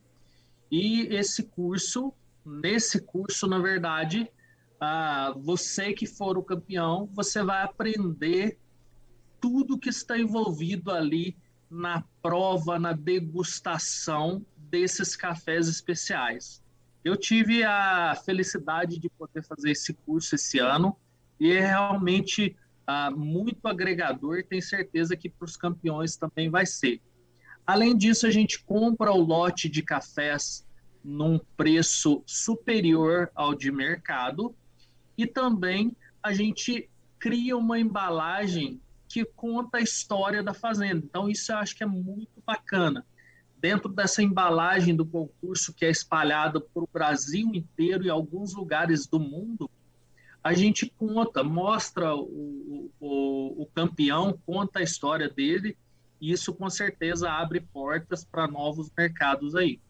E 0.69 1.07
esse 1.15 1.43
curso, 1.43 2.13
nesse 2.45 3.01
curso, 3.01 3.47
na 3.47 3.59
verdade, 3.59 4.29
ah, 4.79 5.33
você 5.37 5.93
que 5.93 6.07
for 6.07 6.37
o 6.37 6.43
campeão, 6.43 7.09
você 7.13 7.43
vai 7.43 7.63
aprender 7.63 8.57
tudo 9.39 9.77
que 9.77 9.89
está 9.89 10.17
envolvido 10.17 10.91
ali 10.91 11.37
na 11.69 12.03
prova, 12.21 12.79
na 12.79 12.93
degustação 12.93 14.45
desses 14.57 15.15
cafés 15.15 15.67
especiais. 15.67 16.63
Eu 17.03 17.15
tive 17.15 17.63
a 17.63 18.15
felicidade 18.25 18.99
de 18.99 19.09
poder 19.09 19.43
fazer 19.43 19.71
esse 19.71 19.93
curso 19.93 20.35
esse 20.35 20.59
ano 20.59 20.95
e 21.39 21.51
é 21.51 21.59
realmente 21.59 22.55
ah, 22.85 23.11
muito 23.11 23.67
agregador, 23.67 24.43
tem 24.43 24.59
certeza 24.59 25.15
que 25.15 25.29
para 25.29 25.45
os 25.45 25.55
campeões 25.55 26.17
também 26.17 26.49
vai 26.49 26.65
ser. 26.65 27.01
Além 27.65 27.95
disso, 27.95 28.25
a 28.25 28.31
gente 28.31 28.63
compra 28.63 29.11
o 29.11 29.21
lote 29.21 29.69
de 29.69 29.83
cafés 29.83 30.65
num 31.03 31.39
preço 31.57 32.21
superior 32.25 33.31
ao 33.33 33.55
de 33.55 33.71
mercado 33.71 34.55
e 35.17 35.25
também 35.25 35.95
a 36.21 36.33
gente 36.33 36.89
cria 37.17 37.57
uma 37.57 37.79
embalagem 37.79 38.79
que 39.07 39.25
conta 39.25 39.79
a 39.79 39.81
história 39.81 40.43
da 40.43 40.53
fazenda. 40.53 41.03
Então, 41.03 41.29
isso 41.29 41.51
eu 41.51 41.57
acho 41.57 41.75
que 41.75 41.83
é 41.83 41.87
muito 41.87 42.41
bacana. 42.45 43.05
Dentro 43.57 43.89
dessa 43.89 44.21
embalagem 44.23 44.95
do 44.95 45.05
concurso, 45.05 45.73
que 45.73 45.83
é 45.83 45.89
espalhada 45.89 46.61
para 46.61 46.83
o 46.83 46.89
Brasil 46.91 47.49
inteiro 47.53 48.05
e 48.05 48.09
alguns 48.09 48.53
lugares 48.53 49.07
do 49.07 49.19
mundo, 49.19 49.69
a 50.41 50.53
gente 50.53 50.89
conta, 50.97 51.43
mostra 51.43 52.15
o, 52.15 52.89
o, 52.99 53.63
o 53.63 53.65
campeão, 53.73 54.39
conta 54.45 54.79
a 54.79 54.83
história 54.83 55.27
dele, 55.27 55.75
e 56.21 56.31
isso 56.31 56.53
com 56.53 56.69
certeza 56.69 57.29
abre 57.29 57.59
portas 57.59 58.23
para 58.23 58.47
novos 58.47 58.89
mercados 58.97 59.55
aí. 59.55 59.81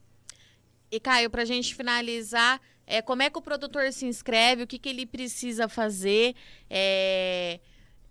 E 0.90 0.98
Caio, 0.98 1.30
para 1.30 1.42
a 1.42 1.44
gente 1.44 1.74
finalizar, 1.74 2.60
é, 2.86 3.00
como 3.00 3.22
é 3.22 3.30
que 3.30 3.38
o 3.38 3.42
produtor 3.42 3.92
se 3.92 4.06
inscreve, 4.06 4.64
o 4.64 4.66
que, 4.66 4.78
que 4.78 4.88
ele 4.88 5.06
precisa 5.06 5.68
fazer? 5.68 6.34
É, 6.68 7.60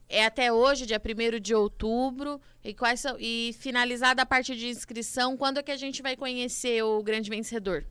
é 0.08 0.26
até 0.26 0.52
hoje, 0.52 0.86
dia 0.86 1.00
1 1.00 1.40
de 1.40 1.54
outubro, 1.54 2.42
e, 2.64 2.74
quais 2.74 3.02
são, 3.02 3.18
e 3.20 3.54
finalizada 3.60 4.22
a 4.22 4.26
parte 4.26 4.56
de 4.56 4.68
inscrição, 4.68 5.36
quando 5.36 5.58
é 5.58 5.64
que 5.64 5.72
a 5.72 5.78
gente 5.78 6.02
vai 6.02 6.16
conhecer 6.16 6.82
o 6.82 7.04
grande 7.04 7.30
vencedor? 7.30 7.86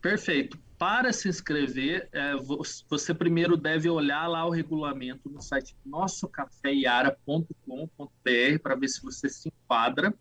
Perfeito. 0.00 0.56
Para 0.78 1.12
se 1.12 1.28
inscrever, 1.28 2.08
é, 2.12 2.34
você 2.88 3.12
primeiro 3.12 3.56
deve 3.56 3.90
olhar 3.90 4.28
lá 4.28 4.46
o 4.46 4.50
regulamento 4.50 5.28
no 5.28 5.42
site 5.42 5.74
nossocafeiara.com.br 5.84 8.58
para 8.62 8.76
ver 8.76 8.88
se 8.88 9.02
você 9.02 9.28
se 9.28 9.48
enquadra. 9.48 10.14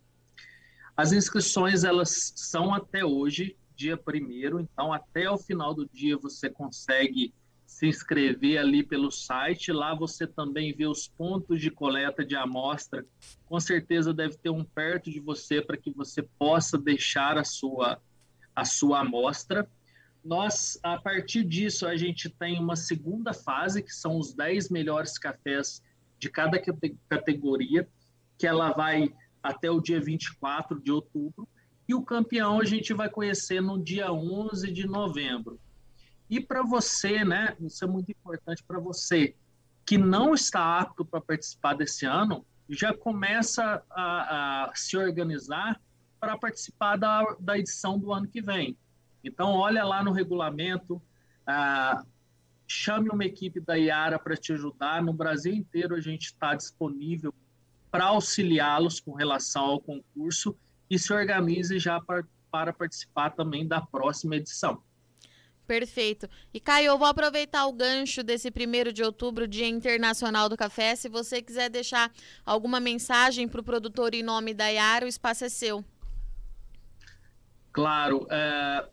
As 0.97 1.11
inscrições 1.11 1.83
elas 1.83 2.33
são 2.35 2.73
até 2.73 3.05
hoje, 3.05 3.55
dia 3.75 3.95
primeiro, 3.95 4.59
então 4.59 4.91
até 4.91 5.29
o 5.29 5.37
final 5.37 5.71
do 5.71 5.87
dia 5.87 6.17
você 6.17 6.49
consegue 6.49 7.31
se 7.67 7.85
inscrever 7.85 8.57
ali 8.57 8.81
pelo 8.81 9.11
site. 9.11 9.71
Lá 9.71 9.93
você 9.93 10.25
também 10.25 10.73
vê 10.73 10.87
os 10.87 11.07
pontos 11.07 11.61
de 11.61 11.69
coleta 11.69 12.25
de 12.25 12.35
amostra. 12.35 13.05
Com 13.45 13.59
certeza 13.59 14.11
deve 14.11 14.37
ter 14.37 14.49
um 14.49 14.63
perto 14.63 15.11
de 15.11 15.19
você 15.19 15.61
para 15.61 15.77
que 15.77 15.91
você 15.91 16.23
possa 16.23 16.79
deixar 16.79 17.37
a 17.37 17.43
sua 17.43 18.01
a 18.55 18.65
sua 18.65 19.01
amostra. 19.01 19.69
Nós, 20.25 20.79
a 20.81 20.97
partir 20.97 21.43
disso, 21.43 21.85
a 21.85 21.95
gente 21.95 22.27
tem 22.27 22.59
uma 22.59 22.75
segunda 22.75 23.31
fase, 23.31 23.83
que 23.83 23.93
são 23.93 24.17
os 24.17 24.33
10 24.33 24.69
melhores 24.69 25.19
cafés 25.19 25.83
de 26.17 26.27
cada 26.27 26.59
categoria, 27.07 27.87
que 28.35 28.47
ela 28.47 28.71
vai 28.71 29.13
até 29.47 29.71
o 29.71 29.79
dia 29.79 30.01
24 30.01 30.79
de 30.81 30.91
outubro, 30.91 31.47
e 31.87 31.95
o 31.95 32.03
campeão 32.03 32.59
a 32.59 32.65
gente 32.65 32.93
vai 32.93 33.09
conhecer 33.09 33.61
no 33.61 33.81
dia 33.81 34.11
11 34.11 34.71
de 34.71 34.85
novembro. 34.85 35.59
E 36.29 36.41
para 36.41 36.61
você, 36.61 37.23
né, 37.23 37.55
isso 37.61 37.83
é 37.85 37.87
muito 37.87 38.11
importante 38.11 38.61
para 38.63 38.79
você, 38.79 39.33
que 39.85 39.97
não 39.97 40.33
está 40.33 40.79
apto 40.79 41.05
para 41.05 41.21
participar 41.21 41.75
desse 41.75 42.05
ano, 42.05 42.45
já 42.69 42.93
começa 42.93 43.81
a, 43.89 44.65
a 44.65 44.75
se 44.75 44.97
organizar 44.97 45.79
para 46.19 46.37
participar 46.37 46.97
da, 46.97 47.23
da 47.39 47.57
edição 47.57 47.97
do 47.97 48.11
ano 48.11 48.27
que 48.27 48.41
vem. 48.41 48.77
Então, 49.23 49.53
olha 49.53 49.85
lá 49.85 50.03
no 50.03 50.11
regulamento, 50.11 51.01
ah, 51.45 52.03
chame 52.67 53.09
uma 53.09 53.23
equipe 53.23 53.61
da 53.61 53.77
Iara 53.77 54.19
para 54.19 54.35
te 54.35 54.51
ajudar. 54.51 55.01
No 55.01 55.13
Brasil 55.13 55.53
inteiro, 55.53 55.95
a 55.95 56.01
gente 56.01 56.25
está 56.25 56.53
disponível 56.53 57.33
para 57.91 58.05
auxiliá-los 58.05 58.99
com 58.99 59.13
relação 59.13 59.63
ao 59.65 59.81
concurso 59.81 60.57
e 60.89 60.97
se 60.97 61.11
organize 61.13 61.79
já 61.79 61.99
para, 62.01 62.23
para 62.51 62.73
participar 62.73 63.31
também 63.31 63.67
da 63.67 63.81
próxima 63.81 64.35
edição. 64.35 64.81
Perfeito. 65.67 66.29
E 66.53 66.61
Caio, 66.61 66.87
eu 66.87 66.97
vou 66.97 67.07
aproveitar 67.07 67.65
o 67.65 67.73
gancho 67.73 68.23
desse 68.23 68.49
primeiro 68.49 68.93
de 68.93 69.03
outubro, 69.03 69.45
Dia 69.45 69.67
Internacional 69.67 70.47
do 70.47 70.55
Café. 70.55 70.95
Se 70.95 71.09
você 71.09 71.41
quiser 71.41 71.69
deixar 71.69 72.09
alguma 72.45 72.79
mensagem 72.79 73.47
para 73.49 73.59
o 73.59 73.63
produtor 73.63 74.13
em 74.13 74.23
nome 74.23 74.53
da 74.53 74.67
Yara, 74.67 75.05
o 75.05 75.09
espaço 75.09 75.43
é 75.43 75.49
seu. 75.49 75.83
Claro. 77.73 78.25
É, 78.31 78.87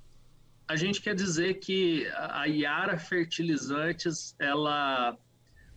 a 0.67 0.77
gente 0.77 1.01
quer 1.01 1.15
dizer 1.15 1.55
que 1.61 2.09
a 2.17 2.45
Yara 2.47 2.99
Fertilizantes, 2.99 4.35
ela, 4.41 5.17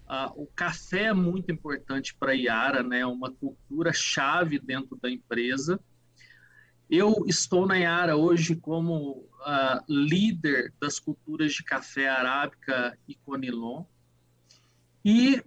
a, 0.08 0.32
o 0.36 0.48
café 0.48 1.04
é 1.04 1.14
muito 1.14 1.52
importante 1.52 2.16
para 2.16 2.32
a 2.32 2.36
Yara, 2.36 2.82
né? 2.82 3.00
É 3.00 3.06
uma 3.06 3.32
cultura 3.32 3.92
chave 3.92 4.58
dentro 4.58 4.98
da 5.02 5.10
empresa. 5.10 5.80
Eu 6.90 7.26
estou 7.28 7.68
na 7.68 7.76
Yara 7.76 8.16
hoje 8.16 8.56
como 8.56 9.18
uh, 9.20 9.84
líder 9.90 10.74
das 10.80 11.00
culturas 11.00 11.54
de 11.54 11.64
café 11.64 12.08
arábica 12.08 12.98
e 13.08 13.16
conilon. 13.16 13.84
E 15.04 15.44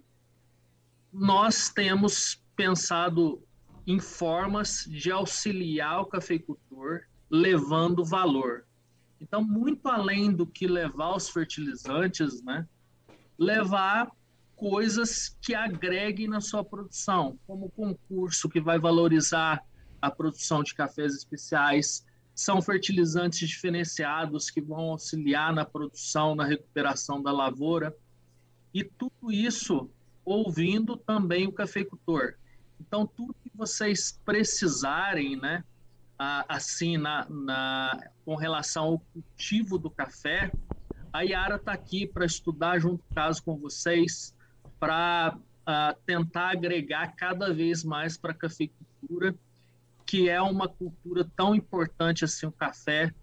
nós 1.11 1.69
temos 1.69 2.41
pensado 2.55 3.43
em 3.87 3.99
formas 3.99 4.85
de 4.87 5.11
auxiliar 5.11 6.01
o 6.01 6.05
cafeicultor 6.05 7.01
levando 7.29 8.05
valor. 8.05 8.65
Então, 9.19 9.43
muito 9.43 9.87
além 9.87 10.31
do 10.31 10.45
que 10.45 10.67
levar 10.67 11.15
os 11.15 11.29
fertilizantes, 11.29 12.43
né, 12.43 12.67
levar 13.37 14.11
coisas 14.61 15.35
que 15.41 15.55
agreguem 15.55 16.27
na 16.27 16.39
sua 16.39 16.63
produção, 16.63 17.35
como 17.47 17.71
concurso 17.71 18.47
que 18.47 18.61
vai 18.61 18.77
valorizar 18.77 19.65
a 19.99 20.11
produção 20.11 20.61
de 20.61 20.75
cafés 20.75 21.15
especiais, 21.15 22.05
são 22.35 22.61
fertilizantes 22.61 23.49
diferenciados 23.49 24.51
que 24.51 24.61
vão 24.61 24.91
auxiliar 24.91 25.51
na 25.51 25.65
produção, 25.65 26.35
na 26.35 26.45
recuperação 26.45 27.23
da 27.23 27.31
lavoura, 27.31 27.97
e 28.71 28.83
tudo 28.83 29.31
isso 29.31 29.89
ouvindo 30.23 30.95
também 30.95 31.47
o 31.47 31.51
cafeicultor. 31.51 32.35
Então, 32.79 33.07
tudo 33.07 33.35
que 33.41 33.49
vocês 33.55 34.21
precisarem, 34.23 35.37
né, 35.37 35.63
assim, 36.47 36.99
na, 36.99 37.25
na, 37.27 37.99
com 38.23 38.35
relação 38.35 38.83
ao 38.83 38.99
cultivo 38.99 39.79
do 39.79 39.89
café, 39.89 40.51
a 41.11 41.21
Yara 41.23 41.55
está 41.55 41.73
aqui 41.73 42.05
para 42.05 42.27
estudar 42.27 42.77
junto 42.77 43.03
caso 43.15 43.41
com 43.41 43.57
vocês, 43.57 44.35
para 44.81 45.37
uh, 45.37 46.01
tentar 46.07 46.49
agregar 46.49 47.15
cada 47.15 47.53
vez 47.53 47.83
mais 47.83 48.17
para 48.17 48.31
a 48.31 48.35
cafeicultura 48.35 49.35
que 50.07 50.27
é 50.27 50.41
uma 50.41 50.67
cultura 50.67 51.29
tão 51.35 51.53
importante 51.53 52.25
assim 52.25 52.47
o 52.47 52.51
café 52.51 53.13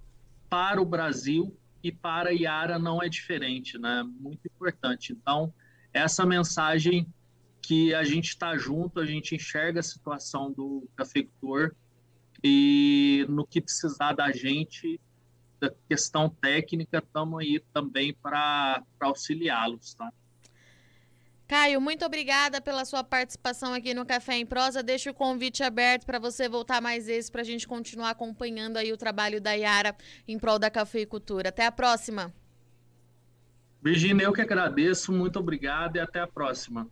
para 0.49 0.81
o 0.81 0.85
Brasil 0.85 1.55
e 1.83 1.91
para 1.91 2.31
a 2.31 2.33
Iara 2.33 2.79
não 2.79 3.03
é 3.03 3.09
diferente, 3.09 3.77
né? 3.77 4.03
Muito 4.03 4.41
importante. 4.47 5.13
Então, 5.13 5.53
essa 5.93 6.25
mensagem 6.25 7.07
que 7.61 7.93
a 7.93 8.05
gente 8.05 8.29
está 8.29 8.57
junto, 8.57 9.01
a 9.01 9.05
gente 9.05 9.35
enxerga 9.35 9.81
a 9.81 9.83
situação 9.83 10.51
do 10.51 10.89
cafeicultor 10.97 11.73
e 12.43 13.27
no 13.29 13.47
que 13.47 13.61
precisar 13.61 14.15
da 14.15 14.33
gente, 14.33 14.99
da 15.61 15.71
questão 15.89 16.31
técnica, 16.31 16.99
estamos 16.99 17.41
aí 17.41 17.61
também 17.75 18.15
para 18.15 18.83
auxiliá-los, 19.01 19.95
tá? 19.95 20.11
Caio, 21.49 21.81
muito 21.81 22.05
obrigada 22.05 22.61
pela 22.61 22.85
sua 22.85 23.03
participação 23.03 23.73
aqui 23.73 23.95
no 23.95 24.05
Café 24.05 24.35
em 24.35 24.45
Prosa. 24.45 24.83
Deixo 24.83 25.09
o 25.09 25.15
convite 25.15 25.63
aberto 25.63 26.05
para 26.05 26.19
você 26.19 26.47
voltar 26.47 26.79
mais 26.83 27.07
vezes 27.07 27.31
para 27.31 27.41
a 27.41 27.45
gente 27.45 27.67
continuar 27.67 28.11
acompanhando 28.11 28.77
aí 28.77 28.93
o 28.93 28.99
trabalho 28.99 29.41
da 29.41 29.53
Yara 29.53 29.97
em 30.29 30.39
prol 30.39 30.59
da 30.59 30.71
cafeicultura. 30.71 31.49
Até 31.49 31.65
a 31.65 31.73
próxima. 31.73 32.35
Virginia, 33.83 34.25
eu 34.25 34.33
que 34.35 34.43
agradeço. 34.43 35.11
Muito 35.11 35.39
obrigado 35.39 35.97
e 35.97 36.01
até 36.01 36.21
a 36.21 36.27
próxima. 36.27 36.87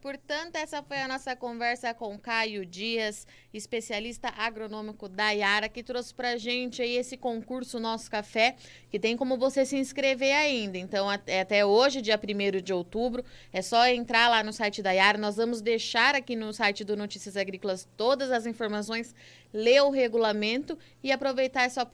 Portanto, 0.00 0.56
essa 0.56 0.82
foi 0.82 0.98
a 0.98 1.06
nossa 1.06 1.36
conversa 1.36 1.92
com 1.92 2.18
Caio 2.18 2.64
Dias, 2.64 3.26
especialista 3.52 4.32
agronômico 4.38 5.06
da 5.10 5.30
Yara, 5.30 5.68
que 5.68 5.82
trouxe 5.82 6.14
para 6.14 6.38
gente 6.38 6.80
aí 6.80 6.96
esse 6.96 7.18
concurso 7.18 7.78
Nosso 7.78 8.10
Café, 8.10 8.56
que 8.90 8.98
tem 8.98 9.14
como 9.14 9.36
você 9.36 9.66
se 9.66 9.76
inscrever 9.76 10.34
ainda. 10.34 10.78
Então, 10.78 11.06
até 11.10 11.66
hoje, 11.66 12.00
dia 12.00 12.18
1 12.18 12.62
de 12.62 12.72
outubro, 12.72 13.22
é 13.52 13.60
só 13.60 13.86
entrar 13.88 14.28
lá 14.28 14.42
no 14.42 14.54
site 14.54 14.80
da 14.80 14.90
Yara. 14.90 15.18
Nós 15.18 15.36
vamos 15.36 15.60
deixar 15.60 16.14
aqui 16.14 16.34
no 16.34 16.50
site 16.50 16.82
do 16.82 16.96
Notícias 16.96 17.36
Agrícolas 17.36 17.86
todas 17.94 18.30
as 18.30 18.46
informações 18.46 19.14
ler 19.52 19.82
o 19.82 19.90
regulamento 19.90 20.78
e 21.02 21.10
aproveitar 21.10 21.62
essa 21.62 21.86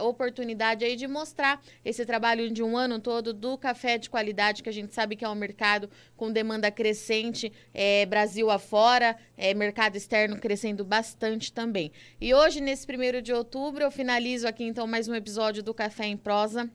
oportunidade 0.00 0.84
aí 0.84 0.96
de 0.96 1.06
mostrar 1.06 1.62
esse 1.84 2.04
trabalho 2.04 2.50
de 2.50 2.62
um 2.62 2.76
ano 2.76 2.98
todo 2.98 3.32
do 3.32 3.56
café 3.58 3.98
de 3.98 4.08
qualidade, 4.10 4.62
que 4.62 4.68
a 4.68 4.72
gente 4.72 4.94
sabe 4.94 5.16
que 5.16 5.24
é 5.24 5.28
um 5.28 5.34
mercado 5.34 5.90
com 6.16 6.32
demanda 6.32 6.70
crescente, 6.70 7.52
é, 7.72 8.06
Brasil 8.06 8.50
afora, 8.50 9.16
é, 9.36 9.54
mercado 9.54 9.96
externo 9.96 10.38
crescendo 10.38 10.84
bastante 10.84 11.52
também. 11.52 11.92
E 12.20 12.32
hoje, 12.34 12.60
nesse 12.60 12.86
primeiro 12.86 13.20
de 13.20 13.32
outubro, 13.32 13.82
eu 13.82 13.90
finalizo 13.90 14.46
aqui 14.46 14.64
então 14.64 14.86
mais 14.86 15.08
um 15.08 15.14
episódio 15.14 15.62
do 15.62 15.74
Café 15.74 16.06
em 16.06 16.16
Prosa. 16.16 16.70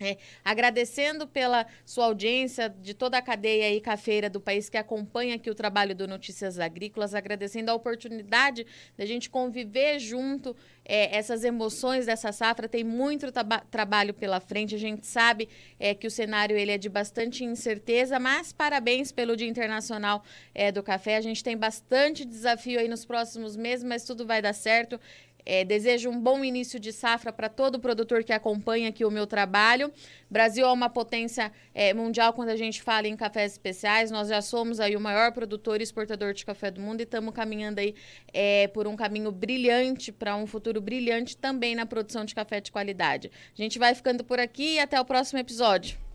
É, 0.00 0.16
agradecendo 0.44 1.26
pela 1.26 1.66
sua 1.84 2.04
audiência, 2.04 2.68
de 2.68 2.94
toda 2.94 3.18
a 3.18 3.22
cadeia 3.22 3.66
aí 3.66 3.80
cafeira 3.80 4.30
do 4.30 4.40
país 4.40 4.68
que 4.68 4.76
acompanha 4.76 5.34
aqui 5.34 5.50
o 5.50 5.54
trabalho 5.54 5.94
do 5.94 6.06
Notícias 6.06 6.58
Agrícolas, 6.60 7.14
agradecendo 7.14 7.70
a 7.70 7.74
oportunidade 7.74 8.64
da 8.96 9.04
gente 9.04 9.28
conviver 9.28 9.98
junto 9.98 10.54
é, 10.84 11.16
essas 11.16 11.42
emoções 11.42 12.06
dessa 12.06 12.30
safra. 12.30 12.68
Tem 12.68 12.84
muito 12.84 13.26
trabalho 13.70 14.14
pela 14.14 14.40
frente, 14.40 14.74
a 14.74 14.78
gente 14.78 15.06
sabe 15.06 15.48
é, 15.80 15.94
que 15.94 16.06
o 16.06 16.10
cenário 16.10 16.56
ele 16.56 16.70
é 16.70 16.78
de 16.78 16.88
bastante 16.88 17.44
incerteza, 17.44 18.20
mas 18.20 18.52
parabéns 18.52 19.10
pelo 19.10 19.36
Dia 19.36 19.48
Internacional 19.48 20.22
é, 20.54 20.70
do 20.70 20.82
Café. 20.82 21.16
A 21.16 21.20
gente 21.20 21.42
tem 21.42 21.56
bastante 21.56 22.24
desafio 22.24 22.78
aí 22.78 22.88
nos 22.88 23.04
próximos 23.04 23.56
meses, 23.56 23.84
mas 23.84 24.04
tudo 24.04 24.24
vai 24.24 24.40
dar 24.40 24.54
certo. 24.54 25.00
É, 25.44 25.64
desejo 25.64 26.10
um 26.10 26.20
bom 26.20 26.44
início 26.44 26.78
de 26.78 26.92
safra 26.92 27.32
para 27.32 27.48
todo 27.48 27.78
produtor 27.78 28.22
que 28.22 28.32
acompanha 28.32 28.88
aqui 28.88 29.04
o 29.04 29.10
meu 29.10 29.26
trabalho. 29.26 29.92
Brasil 30.30 30.66
é 30.66 30.72
uma 30.72 30.90
potência 30.90 31.50
é, 31.74 31.94
mundial 31.94 32.32
quando 32.32 32.50
a 32.50 32.56
gente 32.56 32.82
fala 32.82 33.08
em 33.08 33.16
cafés 33.16 33.52
especiais. 33.52 34.10
Nós 34.10 34.28
já 34.28 34.42
somos 34.42 34.80
aí 34.80 34.96
o 34.96 35.00
maior 35.00 35.32
produtor 35.32 35.80
e 35.80 35.84
exportador 35.84 36.34
de 36.34 36.44
café 36.44 36.70
do 36.70 36.80
mundo 36.80 37.00
e 37.00 37.04
estamos 37.04 37.34
caminhando 37.34 37.78
aí 37.78 37.94
é, 38.32 38.68
por 38.68 38.86
um 38.86 38.96
caminho 38.96 39.32
brilhante 39.32 40.12
para 40.12 40.36
um 40.36 40.46
futuro 40.46 40.80
brilhante 40.80 41.36
também 41.36 41.74
na 41.74 41.86
produção 41.86 42.24
de 42.24 42.34
café 42.34 42.60
de 42.60 42.70
qualidade. 42.70 43.30
A 43.56 43.62
gente 43.62 43.78
vai 43.78 43.94
ficando 43.94 44.24
por 44.24 44.38
aqui 44.38 44.74
e 44.74 44.80
até 44.80 45.00
o 45.00 45.04
próximo 45.04 45.38
episódio. 45.38 46.07